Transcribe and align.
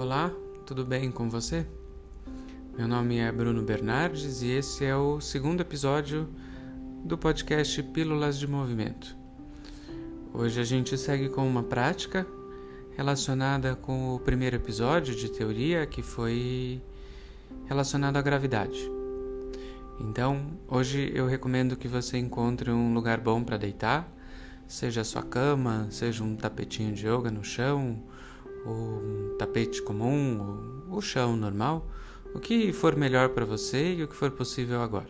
Olá, 0.00 0.32
tudo 0.64 0.82
bem 0.82 1.10
com 1.10 1.28
você? 1.28 1.66
Meu 2.74 2.88
nome 2.88 3.18
é 3.18 3.30
Bruno 3.30 3.62
Bernardes 3.62 4.40
e 4.40 4.48
esse 4.48 4.82
é 4.82 4.96
o 4.96 5.20
segundo 5.20 5.60
episódio 5.60 6.26
do 7.04 7.18
podcast 7.18 7.82
Pílulas 7.82 8.38
de 8.38 8.46
Movimento. 8.46 9.14
Hoje 10.32 10.58
a 10.58 10.64
gente 10.64 10.96
segue 10.96 11.28
com 11.28 11.46
uma 11.46 11.62
prática 11.62 12.26
relacionada 12.96 13.76
com 13.76 14.14
o 14.14 14.18
primeiro 14.18 14.56
episódio 14.56 15.14
de 15.14 15.30
teoria 15.30 15.84
que 15.84 16.00
foi 16.00 16.80
relacionado 17.66 18.16
à 18.16 18.22
gravidade. 18.22 18.90
Então, 20.00 20.46
hoje 20.66 21.12
eu 21.14 21.26
recomendo 21.26 21.76
que 21.76 21.88
você 21.88 22.16
encontre 22.16 22.70
um 22.70 22.94
lugar 22.94 23.20
bom 23.20 23.44
para 23.44 23.58
deitar, 23.58 24.10
seja 24.66 25.02
a 25.02 25.04
sua 25.04 25.22
cama, 25.22 25.88
seja 25.90 26.24
um 26.24 26.36
tapetinho 26.36 26.94
de 26.94 27.06
yoga 27.06 27.30
no 27.30 27.44
chão, 27.44 28.02
ou 28.64 28.74
um 28.74 29.36
tapete 29.38 29.82
comum, 29.82 30.86
ou 30.90 30.98
o 30.98 31.02
chão 31.02 31.36
normal, 31.36 31.86
o 32.34 32.38
que 32.38 32.72
for 32.72 32.96
melhor 32.96 33.30
para 33.30 33.44
você 33.44 33.94
e 33.94 34.02
o 34.02 34.08
que 34.08 34.14
for 34.14 34.30
possível 34.30 34.82
agora. 34.82 35.08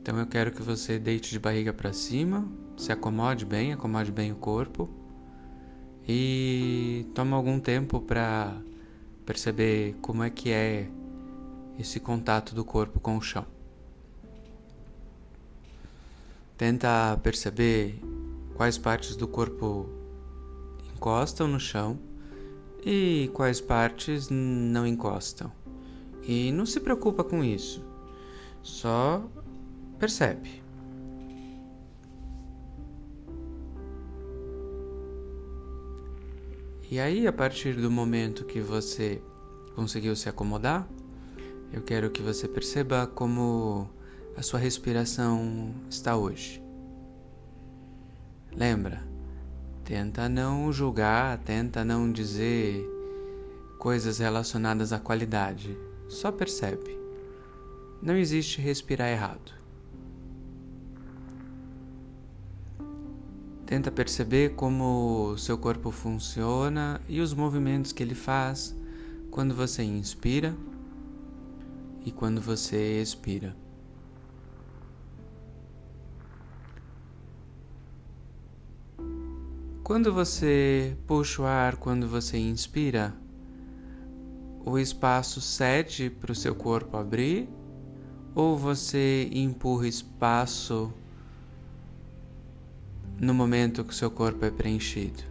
Então 0.00 0.18
eu 0.18 0.26
quero 0.26 0.52
que 0.52 0.62
você 0.62 0.98
deite 0.98 1.30
de 1.30 1.38
barriga 1.38 1.72
para 1.72 1.92
cima, 1.92 2.46
se 2.76 2.92
acomode 2.92 3.44
bem, 3.44 3.72
acomode 3.72 4.12
bem 4.12 4.32
o 4.32 4.36
corpo 4.36 4.90
e 6.06 7.06
tome 7.14 7.32
algum 7.32 7.58
tempo 7.58 8.00
para 8.00 8.60
perceber 9.24 9.96
como 10.02 10.22
é 10.22 10.28
que 10.28 10.50
é 10.50 10.90
esse 11.78 11.98
contato 11.98 12.54
do 12.54 12.64
corpo 12.64 13.00
com 13.00 13.16
o 13.16 13.22
chão. 13.22 13.46
Tenta 16.56 17.18
perceber 17.22 17.98
quais 18.54 18.76
partes 18.76 19.16
do 19.16 19.26
corpo 19.26 19.88
encostam 21.04 21.46
no 21.46 21.60
chão 21.60 21.98
e 22.82 23.30
quais 23.34 23.60
partes 23.60 24.30
não 24.30 24.86
encostam. 24.86 25.52
E 26.22 26.50
não 26.50 26.64
se 26.64 26.80
preocupa 26.80 27.22
com 27.22 27.44
isso. 27.44 27.84
Só 28.62 29.22
percebe. 29.98 30.62
E 36.90 36.98
aí, 36.98 37.26
a 37.26 37.32
partir 37.32 37.74
do 37.74 37.90
momento 37.90 38.46
que 38.46 38.60
você 38.60 39.20
conseguiu 39.74 40.16
se 40.16 40.30
acomodar, 40.30 40.88
eu 41.70 41.82
quero 41.82 42.10
que 42.10 42.22
você 42.22 42.48
perceba 42.48 43.06
como 43.06 43.90
a 44.38 44.40
sua 44.40 44.58
respiração 44.58 45.74
está 45.90 46.16
hoje. 46.16 46.62
Lembra? 48.56 49.13
Tenta 49.84 50.30
não 50.30 50.72
julgar, 50.72 51.36
tenta 51.38 51.84
não 51.84 52.10
dizer 52.10 52.88
coisas 53.78 54.18
relacionadas 54.18 54.94
à 54.94 54.98
qualidade. 54.98 55.76
Só 56.08 56.32
percebe. 56.32 56.98
Não 58.00 58.16
existe 58.16 58.62
respirar 58.62 59.08
errado. 59.10 59.52
Tenta 63.66 63.90
perceber 63.90 64.54
como 64.54 65.36
seu 65.36 65.58
corpo 65.58 65.90
funciona 65.90 66.98
e 67.06 67.20
os 67.20 67.34
movimentos 67.34 67.92
que 67.92 68.02
ele 68.02 68.14
faz 68.14 68.74
quando 69.30 69.54
você 69.54 69.82
inspira 69.82 70.56
e 72.06 72.10
quando 72.10 72.40
você 72.40 73.02
expira. 73.02 73.54
Quando 79.84 80.14
você 80.14 80.96
puxa 81.06 81.42
o 81.42 81.44
ar, 81.44 81.76
quando 81.76 82.08
você 82.08 82.38
inspira, 82.38 83.14
o 84.64 84.78
espaço 84.78 85.42
cede 85.42 86.08
para 86.08 86.32
o 86.32 86.34
seu 86.34 86.54
corpo 86.54 86.96
abrir 86.96 87.50
ou 88.34 88.56
você 88.56 89.28
empurra 89.30 89.86
espaço 89.86 90.90
no 93.20 93.34
momento 93.34 93.84
que 93.84 93.90
o 93.90 93.94
seu 93.94 94.10
corpo 94.10 94.42
é 94.46 94.50
preenchido? 94.50 95.22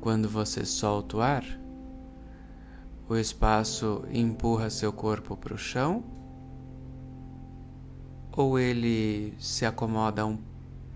Quando 0.00 0.28
você 0.28 0.64
solta 0.64 1.16
o 1.16 1.20
ar, 1.20 1.44
o 3.08 3.16
espaço 3.16 4.04
empurra 4.12 4.70
seu 4.70 4.92
corpo 4.92 5.36
para 5.36 5.54
o 5.54 5.58
chão 5.58 6.04
ou 8.30 8.60
ele 8.60 9.34
se 9.40 9.66
acomoda 9.66 10.24
um 10.24 10.47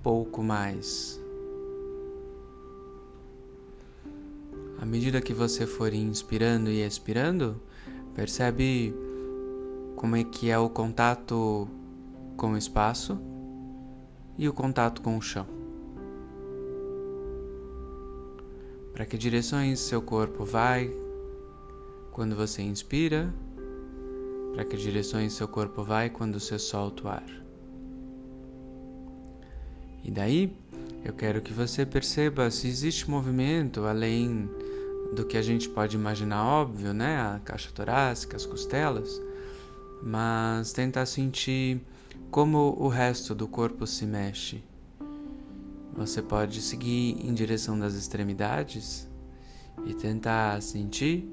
pouco 0.02 0.42
mais? 0.42 1.20
À 4.80 4.84
medida 4.84 5.20
que 5.20 5.32
você 5.32 5.64
for 5.64 5.94
inspirando 5.94 6.68
e 6.68 6.84
expirando, 6.84 7.60
percebe 8.14 8.92
como 9.96 10.16
é 10.16 10.24
que 10.24 10.50
é 10.50 10.58
o 10.58 10.68
contato 10.68 11.68
com 12.36 12.52
o 12.52 12.58
espaço 12.58 13.16
e 14.36 14.48
o 14.48 14.52
contato 14.52 15.00
com 15.00 15.16
o 15.16 15.22
chão. 15.22 15.46
Para 18.92 19.06
que 19.06 19.16
direções 19.16 19.78
seu 19.78 20.02
corpo 20.02 20.44
vai 20.44 20.90
quando 22.10 22.34
você 22.34 22.60
inspira, 22.60 23.32
para 24.52 24.64
que 24.64 24.76
direções 24.76 25.32
seu 25.32 25.46
corpo 25.46 25.82
vai 25.84 26.10
quando 26.10 26.40
você 26.40 26.58
solta 26.58 27.04
o 27.04 27.08
ar. 27.08 27.41
E 30.02 30.10
daí, 30.10 30.54
eu 31.04 31.12
quero 31.12 31.40
que 31.40 31.52
você 31.52 31.84
perceba 31.86 32.50
se 32.50 32.68
existe 32.68 33.10
movimento 33.10 33.84
além 33.84 34.48
do 35.14 35.24
que 35.24 35.36
a 35.36 35.42
gente 35.42 35.68
pode 35.68 35.96
imaginar 35.96 36.44
óbvio, 36.44 36.92
né? 36.92 37.16
A 37.20 37.40
caixa 37.44 37.70
torácica, 37.70 38.36
as 38.36 38.46
costelas, 38.46 39.20
mas 40.02 40.72
tentar 40.72 41.06
sentir 41.06 41.80
como 42.30 42.76
o 42.78 42.88
resto 42.88 43.34
do 43.34 43.46
corpo 43.46 43.86
se 43.86 44.06
mexe. 44.06 44.62
Você 45.94 46.22
pode 46.22 46.62
seguir 46.62 47.18
em 47.24 47.34
direção 47.34 47.78
das 47.78 47.94
extremidades 47.94 49.08
e 49.84 49.92
tentar 49.92 50.62
sentir 50.62 51.28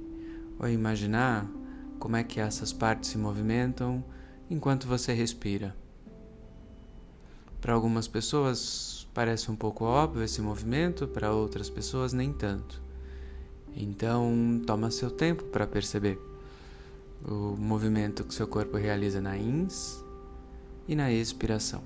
ou 0.59 0.67
imaginar 0.67 1.49
como 1.97 2.17
é 2.17 2.23
que 2.23 2.39
essas 2.39 2.73
partes 2.73 3.11
se 3.11 3.17
movimentam 3.17 4.03
enquanto 4.49 4.87
você 4.87 5.13
respira. 5.13 5.75
Para 7.61 7.73
algumas 7.73 8.07
pessoas 8.07 9.07
parece 9.13 9.51
um 9.51 9.55
pouco 9.55 9.83
óbvio 9.83 10.23
esse 10.23 10.41
movimento, 10.41 11.07
para 11.07 11.31
outras 11.33 11.69
pessoas 11.69 12.13
nem 12.13 12.31
tanto. 12.31 12.81
Então, 13.75 14.61
toma 14.65 14.89
seu 14.91 15.11
tempo 15.11 15.43
para 15.45 15.67
perceber 15.67 16.19
o 17.25 17.55
movimento 17.57 18.23
que 18.23 18.33
seu 18.33 18.47
corpo 18.47 18.77
realiza 18.77 19.19
na 19.19 19.37
ins 19.37 20.03
e 20.87 20.95
na 20.95 21.11
expiração. 21.11 21.83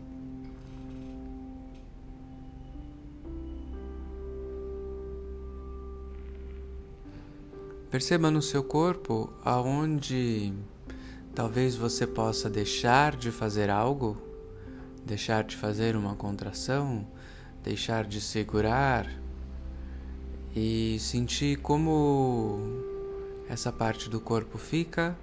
Perceba 7.89 8.31
no 8.31 8.41
seu 8.41 8.63
corpo 8.63 9.31
aonde 9.45 10.51
talvez 11.35 11.75
você 11.75 12.07
possa 12.07 12.50
deixar 12.50 13.16
de 13.16 13.29
fazer 13.29 13.69
algo, 13.69 14.17
deixar 15.06 15.44
de 15.44 15.56
fazer 15.56 15.96
uma 15.96 16.16
contração, 16.16 17.06
deixar 17.64 18.06
de 18.06 18.22
segurar 18.22 19.09
e 20.56 20.97
sentir 21.00 21.58
como 21.58 22.59
essa 23.50 23.72
parte 23.72 24.09
do 24.09 24.19
corpo 24.19 24.58
fica 24.58 25.18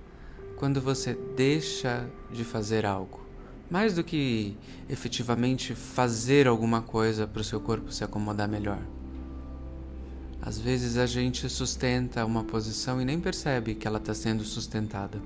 quando 0.56 0.80
você 0.80 1.14
deixa 1.36 2.08
de 2.30 2.44
fazer 2.44 2.84
algo. 2.84 3.20
Mais 3.70 3.94
do 3.94 4.02
que 4.02 4.56
efetivamente 4.88 5.74
fazer 5.74 6.46
alguma 6.46 6.82
coisa 6.82 7.26
para 7.26 7.40
o 7.40 7.44
seu 7.44 7.60
corpo 7.60 7.92
se 7.92 8.02
acomodar 8.02 8.48
melhor. 8.48 8.82
Às 10.42 10.58
vezes 10.58 10.96
a 10.96 11.06
gente 11.06 11.48
sustenta 11.48 12.24
uma 12.24 12.42
posição 12.42 13.00
e 13.00 13.04
nem 13.04 13.20
percebe 13.20 13.74
que 13.74 13.86
ela 13.86 13.98
está 13.98 14.14
sendo 14.14 14.42
sustentada. 14.42 15.20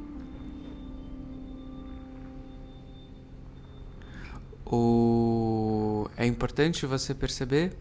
O... 4.76 6.08
É 6.16 6.26
importante 6.26 6.84
você 6.84 7.14
perceber 7.14 7.76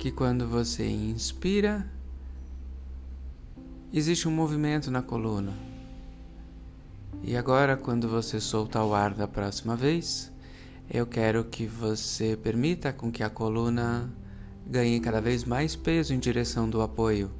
que 0.00 0.10
quando 0.10 0.48
você 0.48 0.84
inspira, 0.88 1.88
existe 3.92 4.26
um 4.26 4.32
movimento 4.32 4.90
na 4.90 5.00
coluna. 5.00 5.52
E 7.22 7.36
agora, 7.36 7.76
quando 7.76 8.08
você 8.08 8.40
soltar 8.40 8.84
o 8.84 8.94
ar 8.94 9.14
da 9.14 9.28
próxima 9.28 9.76
vez, 9.76 10.32
eu 10.90 11.06
quero 11.06 11.44
que 11.44 11.66
você 11.66 12.36
permita 12.36 12.92
com 12.92 13.12
que 13.12 13.22
a 13.22 13.30
coluna 13.30 14.12
ganhe 14.66 14.98
cada 14.98 15.20
vez 15.20 15.44
mais 15.44 15.76
peso 15.76 16.12
em 16.12 16.18
direção 16.18 16.68
do 16.68 16.82
apoio, 16.82 17.30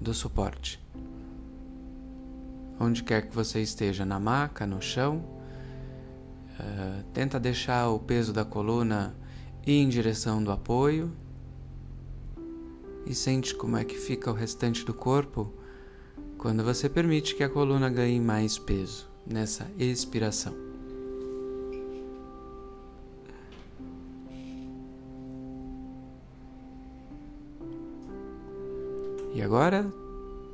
do 0.00 0.14
suporte. 0.14 0.82
Onde 2.80 3.02
quer 3.04 3.28
que 3.28 3.34
você 3.34 3.60
esteja, 3.60 4.06
na 4.06 4.18
maca, 4.18 4.66
no 4.66 4.80
chão, 4.80 5.35
uh, 6.60 7.02
tenta 7.12 7.38
deixar 7.38 7.88
o 7.88 7.98
peso 7.98 8.32
da 8.32 8.44
coluna 8.44 9.14
ir 9.66 9.74
em 9.74 9.88
direção 9.88 10.42
do 10.42 10.50
apoio 10.50 11.10
e 13.06 13.14
sente 13.14 13.54
como 13.54 13.76
é 13.76 13.84
que 13.84 13.96
fica 13.96 14.30
o 14.30 14.34
restante 14.34 14.84
do 14.84 14.92
corpo 14.92 15.52
quando 16.38 16.62
você 16.62 16.88
permite 16.88 17.34
que 17.34 17.42
a 17.42 17.48
coluna 17.48 17.88
ganhe 17.88 18.20
mais 18.20 18.58
peso 18.58 19.08
nessa 19.26 19.66
expiração. 19.78 20.54
E 29.34 29.42
agora, 29.42 29.86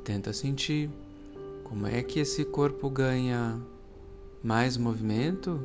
tenta 0.03 0.33
sentir 0.33 0.89
como 1.63 1.87
é 1.87 2.03
que 2.03 2.19
esse 2.19 2.43
corpo 2.43 2.89
ganha 2.89 3.57
mais 4.43 4.75
movimento 4.75 5.57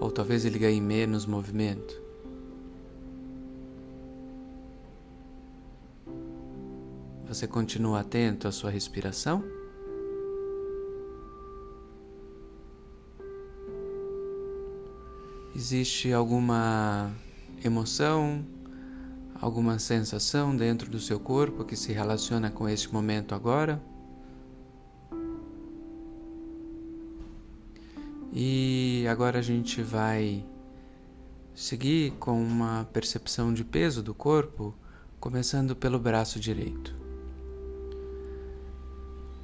ou 0.00 0.10
talvez 0.10 0.44
ele 0.44 0.58
ganhe 0.58 0.80
menos 0.80 1.26
movimento. 1.26 2.00
Você 7.26 7.46
continua 7.46 8.00
atento 8.00 8.48
à 8.48 8.52
sua 8.52 8.70
respiração? 8.70 9.44
Existe 15.54 16.12
alguma 16.12 17.12
emoção, 17.62 18.46
alguma 19.40 19.78
sensação 19.78 20.56
dentro 20.56 20.88
do 20.90 20.98
seu 20.98 21.20
corpo 21.20 21.64
que 21.64 21.76
se 21.76 21.92
relaciona 21.92 22.50
com 22.50 22.68
este 22.68 22.92
momento 22.92 23.34
agora? 23.34 23.82
E 28.32 28.87
agora 29.08 29.38
a 29.38 29.42
gente 29.42 29.82
vai 29.82 30.44
seguir 31.54 32.12
com 32.20 32.40
uma 32.40 32.88
percepção 32.92 33.52
de 33.52 33.64
peso 33.64 34.02
do 34.02 34.14
corpo, 34.14 34.74
começando 35.18 35.74
pelo 35.74 35.98
braço 35.98 36.38
direito. 36.38 36.94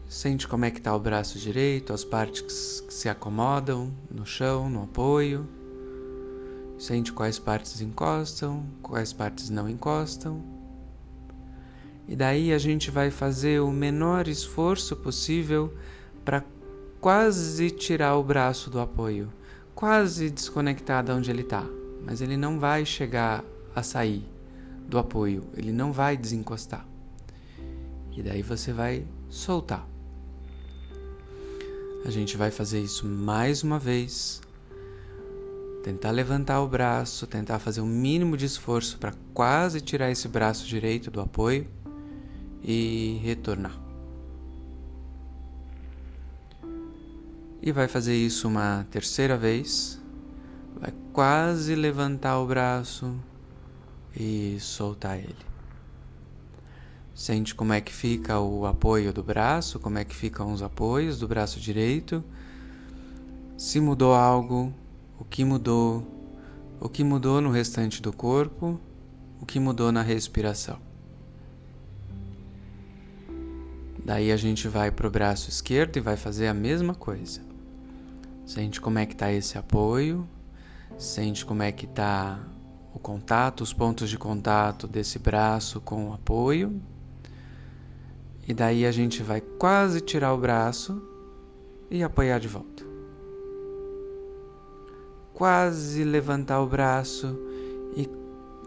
Sente 0.08 0.46
como 0.46 0.64
é 0.64 0.70
que 0.70 0.78
está 0.78 0.94
o 0.94 1.00
braço 1.00 1.38
direito, 1.38 1.93
as 1.93 2.05
partes 2.05 2.81
que 2.81 2.94
se 2.94 3.08
acomodam 3.08 3.93
no 4.11 4.25
chão, 4.25 4.70
no 4.70 4.84
apoio. 4.84 5.49
Sente 6.78 7.12
quais 7.12 7.38
partes 7.38 7.81
encostam, 7.81 8.64
quais 8.81 9.12
partes 9.12 9.50
não 9.50 9.69
encostam. 9.69 10.40
E 12.06 12.14
daí 12.14 12.52
a 12.52 12.58
gente 12.58 12.90
vai 12.90 13.10
fazer 13.10 13.60
o 13.60 13.72
menor 13.72 14.28
esforço 14.28 14.94
possível 14.94 15.75
para 16.25 16.44
quase 17.00 17.70
tirar 17.70 18.17
o 18.17 18.22
braço 18.22 18.70
do 18.70 18.78
apoio, 18.78 19.32
quase 19.74 20.30
desconectar 20.30 21.04
de 21.04 21.12
onde 21.12 21.30
ele 21.30 21.42
está. 21.42 21.64
Mas 22.04 22.20
ele 22.20 22.36
não 22.36 22.58
vai 22.58 22.84
chegar 22.84 23.44
a 23.74 23.82
sair 23.82 24.24
do 24.88 24.98
apoio, 24.98 25.44
ele 25.56 25.72
não 25.72 25.92
vai 25.92 26.16
desencostar. 26.16 26.86
E 28.12 28.22
daí 28.22 28.42
você 28.42 28.72
vai 28.72 29.04
soltar. 29.28 29.86
A 32.04 32.10
gente 32.10 32.36
vai 32.36 32.50
fazer 32.50 32.80
isso 32.80 33.06
mais 33.06 33.62
uma 33.62 33.78
vez. 33.78 34.42
Tentar 35.82 36.10
levantar 36.10 36.60
o 36.60 36.68
braço, 36.68 37.26
tentar 37.26 37.58
fazer 37.58 37.80
o 37.80 37.86
mínimo 37.86 38.36
de 38.36 38.44
esforço 38.44 38.98
para 38.98 39.14
quase 39.32 39.80
tirar 39.80 40.10
esse 40.10 40.28
braço 40.28 40.66
direito 40.66 41.10
do 41.10 41.20
apoio 41.20 41.66
e 42.62 43.20
retornar. 43.22 43.78
E 47.66 47.72
vai 47.72 47.88
fazer 47.88 48.14
isso 48.14 48.46
uma 48.46 48.87
terceira 48.90 49.38
vez. 49.38 49.99
Vai 50.78 50.93
quase 51.14 51.75
levantar 51.75 52.38
o 52.38 52.46
braço 52.46 53.19
e 54.14 54.58
soltar 54.61 55.19
ele. 55.19 55.34
Sente 57.14 57.55
como 57.55 57.72
é 57.72 57.81
que 57.81 57.90
fica 57.90 58.38
o 58.38 58.66
apoio 58.66 59.14
do 59.14 59.22
braço, 59.22 59.81
como 59.81 59.96
é 59.96 60.05
que 60.05 60.14
ficam 60.14 60.52
os 60.52 60.62
apoios 60.62 61.19
do 61.19 61.26
braço 61.26 61.58
direito. 61.58 62.22
Se 63.56 63.81
mudou 63.81 64.12
algo, 64.12 64.70
o 65.19 65.25
que 65.25 65.43
mudou, 65.43 66.06
o 66.78 66.87
que 66.87 67.02
mudou 67.02 67.40
no 67.40 67.50
restante 67.50 68.02
do 68.02 68.12
corpo, 68.12 68.78
o 69.40 69.46
que 69.46 69.58
mudou 69.58 69.90
na 69.90 70.02
respiração. 70.02 70.78
Daí 74.05 74.31
a 74.31 74.37
gente 74.37 74.69
vai 74.69 74.90
para 74.90 75.06
o 75.06 75.10
braço 75.10 75.49
esquerdo 75.49 75.96
e 75.96 76.00
vai 76.00 76.19
fazer 76.19 76.46
a 76.46 76.52
mesma 76.52 76.94
coisa. 76.94 77.53
Sente 78.46 78.81
como 78.81 78.99
é 78.99 79.06
que 79.06 79.14
está 79.14 79.32
esse 79.32 79.56
apoio, 79.56 80.29
sente 80.99 81.44
como 81.44 81.62
é 81.62 81.73
que 81.73 81.87
está 81.87 82.38
o 82.93 82.99
contato, 82.99 83.62
os 83.62 83.73
pontos 83.73 84.08
de 84.11 84.19
contato 84.19 84.87
desse 84.87 85.19
braço 85.19 85.81
com 85.81 86.11
o 86.11 86.12
apoio 86.12 86.81
e 88.46 88.52
daí 88.52 88.85
a 88.85 88.93
gente 88.93 89.23
vai 89.23 89.41
quase 89.41 90.00
tirar 90.00 90.35
o 90.35 90.38
braço 90.38 91.02
e 91.91 92.02
apoiar 92.02 92.38
de 92.38 92.49
volta. 92.49 92.85
Quase 95.32 96.05
levantar 96.05 96.61
o 96.61 96.67
braço 96.67 97.38
e 97.96 98.08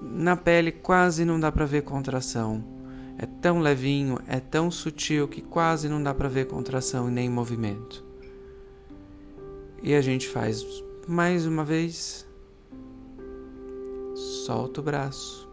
na 0.02 0.36
pele 0.36 0.72
quase 0.72 1.24
não 1.24 1.40
dá 1.40 1.52
para 1.52 1.66
ver 1.66 1.84
contração. 1.84 2.64
É 3.20 3.26
tão 3.26 3.60
levinho, 3.60 4.20
é 4.28 4.40
tão 4.40 4.70
sutil 4.70 5.28
que 5.28 5.42
quase 5.42 5.88
não 5.88 6.02
dá 6.02 6.14
para 6.14 6.28
ver 6.28 6.48
contração 6.48 7.08
e 7.08 7.12
nem 7.12 7.30
movimento. 7.30 8.07
E 9.82 9.94
a 9.94 10.02
gente 10.02 10.28
faz 10.28 10.66
mais 11.08 11.46
uma 11.46 11.64
vez. 11.64 12.28
Solta 14.16 14.82
o 14.82 14.84
braço 14.84 15.48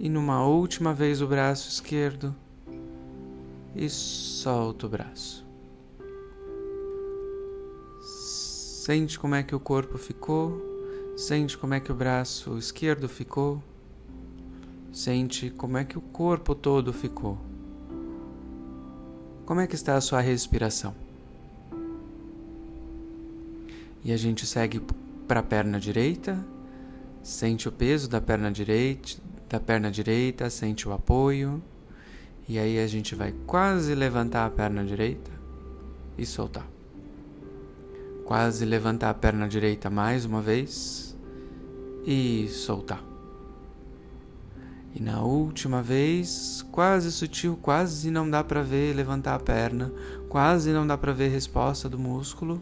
e 0.00 0.08
numa 0.08 0.46
última 0.46 0.94
vez 0.94 1.20
o 1.20 1.26
braço 1.26 1.68
esquerdo 1.68 2.34
e 3.76 3.86
solta 3.90 4.86
o 4.86 4.88
braço. 4.88 5.46
Sente 8.00 9.18
como 9.18 9.34
é 9.34 9.42
que 9.42 9.54
o 9.54 9.60
corpo 9.60 9.98
ficou, 9.98 10.58
sente 11.14 11.58
como 11.58 11.74
é 11.74 11.80
que 11.80 11.92
o 11.92 11.94
braço 11.94 12.56
esquerdo 12.56 13.10
ficou, 13.10 13.62
sente 14.90 15.50
como 15.50 15.76
é 15.76 15.84
que 15.84 15.98
o 15.98 16.00
corpo 16.00 16.54
todo 16.54 16.94
ficou. 16.94 17.38
Como 19.44 19.60
é 19.60 19.66
que 19.66 19.74
está 19.74 19.96
a 19.96 20.00
sua 20.00 20.20
respiração? 20.20 20.94
E 24.02 24.12
a 24.12 24.16
gente 24.16 24.46
segue 24.46 24.80
para 25.28 25.40
a 25.40 25.42
perna 25.42 25.78
direita, 25.78 26.44
sente 27.22 27.68
o 27.68 27.72
peso 27.72 28.08
da 28.08 28.20
perna 28.20 28.50
direita, 28.50 29.18
da 29.48 29.60
perna 29.60 29.90
direita, 29.90 30.48
sente 30.48 30.88
o 30.88 30.92
apoio. 30.92 31.62
E 32.48 32.58
aí 32.58 32.78
a 32.78 32.86
gente 32.86 33.14
vai 33.14 33.34
quase 33.46 33.94
levantar 33.94 34.46
a 34.46 34.50
perna 34.50 34.84
direita 34.84 35.30
e 36.16 36.24
soltar. 36.24 36.66
Quase 38.24 38.64
levantar 38.64 39.10
a 39.10 39.14
perna 39.14 39.48
direita 39.48 39.90
mais 39.90 40.24
uma 40.24 40.40
vez 40.40 41.16
e 42.06 42.48
soltar. 42.48 43.04
E 44.94 45.00
na 45.00 45.22
última 45.22 45.82
vez, 45.82 46.66
quase 46.72 47.12
sutil, 47.12 47.56
quase 47.60 48.10
não 48.10 48.28
dá 48.28 48.42
para 48.42 48.62
ver 48.62 48.94
levantar 48.94 49.34
a 49.34 49.38
perna, 49.38 49.92
quase 50.28 50.72
não 50.72 50.86
dá 50.86 50.98
para 50.98 51.12
ver 51.12 51.28
resposta 51.28 51.88
do 51.88 51.98
músculo. 51.98 52.60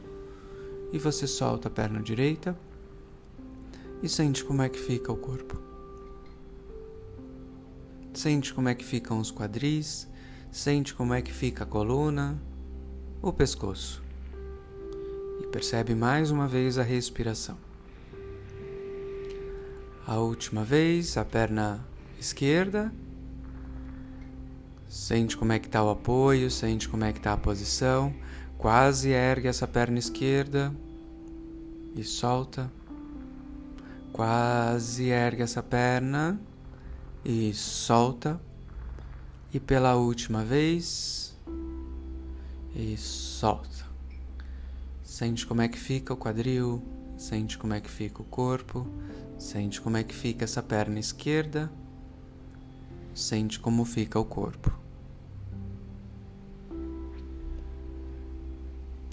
E 0.92 0.99
você 0.99 1.26
solta 1.26 1.68
a 1.68 1.71
perna 1.71 2.00
direita 2.00 2.59
e 4.02 4.09
sente 4.09 4.45
como 4.45 4.62
é 4.62 4.68
que 4.68 4.78
fica 4.78 5.12
o 5.12 5.16
corpo. 5.16 5.59
Sente 8.14 8.52
como 8.54 8.68
é 8.68 8.75
que 8.75 8.85
ficam 8.85 9.21
os 9.21 9.30
quadris, 9.30 10.09
sente 10.50 10.95
como 10.95 11.14
é 11.14 11.23
que 11.23 11.33
fica 11.33 11.64
a 11.64 11.66
coluna, 11.66 12.40
o 13.23 13.33
pescoço. 13.33 14.02
E 15.40 15.47
percebe 15.47 15.95
mais 15.95 16.30
uma 16.30 16.49
vez 16.49 16.78
a 16.78 16.83
respiração. 16.83 17.57
A 20.07 20.16
última 20.16 20.64
vez, 20.64 21.16
a 21.16 21.25
perna 21.25 21.87
esquerda. 22.18 22.92
Sente 24.88 25.37
como 25.37 25.52
é 25.52 25.59
que 25.59 25.66
está 25.66 25.85
o 25.85 25.90
apoio, 25.90 26.50
sente 26.50 26.88
como 26.88 27.04
é 27.04 27.12
que 27.12 27.18
está 27.18 27.35
a 27.35 27.37
posição. 27.37 28.14
Quase 28.59 29.11
ergue 29.11 29.47
essa 29.47 29.69
perna 29.69 30.00
esquerda 30.00 30.75
e 31.95 32.03
solta. 32.03 32.69
Quase 34.12 35.05
ergue 35.11 35.43
essa 35.43 35.62
perna 35.62 36.41
e 37.25 37.55
solta. 37.55 38.41
E 39.55 39.61
pela 39.61 39.95
última 39.95 40.45
vez 40.45 41.38
e 42.75 42.97
solta. 42.97 43.87
Sente 45.05 45.47
como 45.47 45.62
é 45.62 45.69
que 45.69 45.79
fica 45.79 46.12
o 46.12 46.17
quadril, 46.17 46.83
sente 47.17 47.57
como 47.57 47.75
é 47.75 47.81
que 47.81 47.91
fica 47.91 48.23
o 48.23 48.25
corpo, 48.25 48.87
sente 49.38 49.81
como 49.81 49.97
é 49.97 50.05
que 50.05 50.15
fica 50.15 50.45
essa 50.45 50.62
perna 50.62 50.99
esquerda, 50.99 51.71
sente 53.15 53.59
como 53.59 53.85
fica 53.85 54.19
o 54.19 54.25
corpo. 54.25 54.88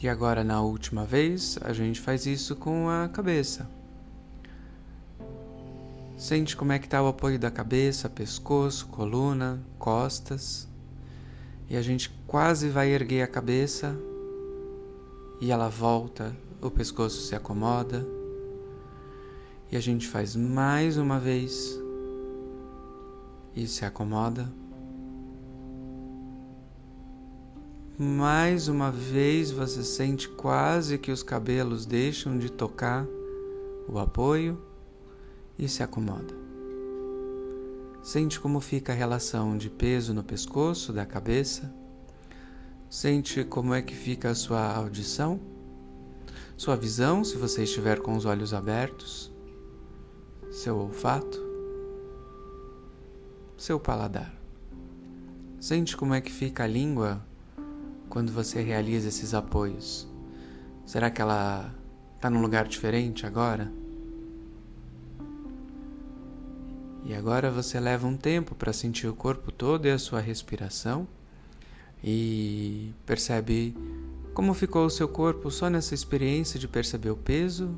E 0.02 0.10
agora, 0.10 0.44
na 0.44 0.62
última 0.62 1.06
vez, 1.06 1.58
a 1.62 1.74
gente 1.74 2.00
faz 2.00 2.26
isso 2.26 2.56
com 2.56 2.90
a 2.90 3.08
cabeça. 3.08 3.68
Sente 6.18 6.56
como 6.56 6.72
é 6.72 6.80
que 6.80 6.86
está 6.86 7.02
o 7.02 7.08
apoio 7.08 7.40
da 7.40 7.50
cabeça, 7.52 8.10
pescoço, 8.10 8.88
coluna, 8.88 9.62
costas. 9.80 10.68
E 11.70 11.76
a 11.76 11.82
gente 11.82 12.10
quase 12.28 12.70
vai 12.70 12.90
erguer 12.90 13.22
a 13.22 13.28
cabeça 13.28 13.98
e 15.42 15.52
ela 15.52 15.68
volta, 15.68 16.36
o 16.62 16.70
pescoço 16.70 17.22
se 17.22 17.36
acomoda. 17.36 18.06
E 19.72 19.76
a 19.76 19.80
gente 19.80 20.08
faz 20.08 20.36
mais 20.36 20.98
uma 20.98 21.20
vez 21.20 21.80
e 23.56 23.68
se 23.68 23.84
acomoda. 23.84 24.48
Mais 27.98 28.68
uma 28.68 28.92
vez 28.92 29.52
você 29.52 29.82
sente 29.82 30.28
quase 30.28 30.98
que 30.98 31.14
os 31.14 31.24
cabelos 31.24 31.86
deixam 31.86 32.38
de 32.38 32.52
tocar 32.52 33.08
o 33.88 33.98
apoio 33.98 34.62
e 35.58 35.70
se 35.70 35.82
acomoda. 35.82 36.36
Sente 38.04 38.38
como 38.38 38.60
fica 38.60 38.92
a 38.92 38.96
relação 38.96 39.58
de 39.58 39.70
peso 39.70 40.14
no 40.14 40.26
pescoço, 40.26 40.92
da 40.92 41.06
cabeça. 41.06 41.74
Sente 42.90 43.46
como 43.46 43.74
é 43.74 43.82
que 43.82 43.96
fica 43.96 44.30
a 44.30 44.36
sua 44.36 44.76
audição, 44.76 45.40
sua 46.58 46.76
visão, 46.76 47.24
se 47.24 47.38
você 47.38 47.64
estiver 47.64 48.02
com 48.02 48.18
os 48.18 48.26
olhos 48.26 48.54
abertos, 48.54 49.32
seu 50.52 50.76
olfato, 50.76 51.40
seu 53.56 53.80
paladar. 53.80 54.36
Sente 55.62 55.96
como 55.96 56.14
é 56.14 56.20
que 56.20 56.32
fica 56.32 56.66
a 56.66 56.68
língua 56.68 57.26
quando 58.16 58.32
você 58.32 58.62
realiza 58.62 59.10
esses 59.10 59.34
apoios? 59.34 60.08
Será 60.86 61.12
que 61.12 61.22
ela 61.22 61.70
está 62.16 62.30
num 62.30 62.40
lugar 62.42 62.66
diferente 62.66 63.26
agora? 63.26 63.70
E 67.04 67.14
agora 67.14 67.52
você 67.52 67.78
leva 67.78 68.08
um 68.08 68.16
tempo 68.16 68.56
para 68.56 68.72
sentir 68.72 69.06
o 69.08 69.14
corpo 69.14 69.52
todo 69.52 69.86
e 69.86 69.92
a 69.92 70.00
sua 70.00 70.22
respiração 70.22 71.06
e 72.02 72.94
percebe 73.06 73.76
como 74.34 74.54
ficou 74.54 74.86
o 74.86 74.90
seu 74.90 75.10
corpo 75.10 75.52
só 75.52 75.70
nessa 75.70 75.94
experiência 75.94 76.58
de 76.58 76.70
perceber 76.70 77.10
o 77.10 77.18
peso 77.18 77.76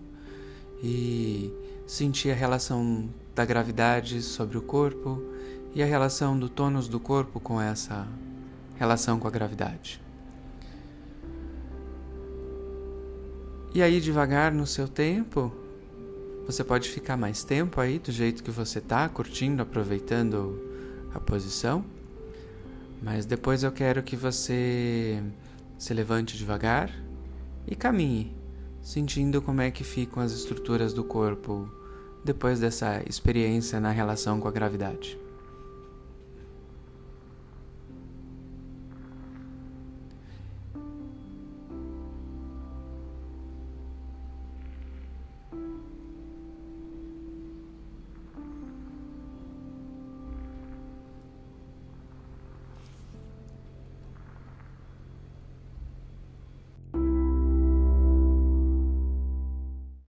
e 0.83 1.51
sentir 1.87 2.29
a 2.29 2.35
relação 2.35 3.09
da 3.33 3.43
gravidade 3.43 4.21
sobre 4.21 4.55
o 4.55 4.61
corpo 4.61 5.19
e 5.73 5.81
a 5.81 5.85
relação 5.87 6.37
do 6.37 6.47
tônus 6.47 6.87
do 6.87 6.99
corpo 6.99 7.39
com 7.39 7.59
essa 7.59 8.07
relação 8.77 9.17
com 9.17 9.27
a 9.27 9.31
gravidade. 9.31 10.05
E 13.77 13.81
aí, 13.83 14.01
devagar 14.01 14.51
no 14.51 14.65
seu 14.65 14.87
tempo, 14.87 15.51
você 16.47 16.63
pode 16.63 16.89
ficar 16.89 17.15
mais 17.15 17.43
tempo 17.43 17.79
aí 17.79 17.99
do 17.99 18.11
jeito 18.11 18.41
que 18.41 18.49
você 18.49 18.81
tá, 18.81 19.07
curtindo, 19.07 19.61
aproveitando 19.61 20.59
a 21.13 21.19
posição. 21.19 21.85
Mas 23.03 23.23
depois 23.23 23.61
eu 23.61 23.71
quero 23.71 24.01
que 24.01 24.15
você 24.15 25.21
se 25.77 25.93
levante 25.93 26.35
devagar 26.35 26.91
e 27.67 27.75
caminhe, 27.75 28.35
sentindo 28.81 29.43
como 29.43 29.61
é 29.61 29.69
que 29.69 29.83
ficam 29.83 30.23
as 30.23 30.31
estruturas 30.31 30.91
do 30.91 31.03
corpo 31.03 31.69
depois 32.25 32.59
dessa 32.59 33.03
experiência 33.07 33.79
na 33.79 33.91
relação 33.91 34.39
com 34.39 34.47
a 34.47 34.51
gravidade. 34.51 35.19